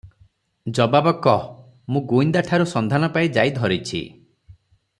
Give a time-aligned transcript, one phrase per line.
[0.77, 1.43] ଜବାବ କଃ-
[1.95, 4.03] ମୁଁ ଗୁଇନ୍ଦାଠାରୁ ସନ୍ଧାନ ପାଇ ଯାଇ ଧରିଛି।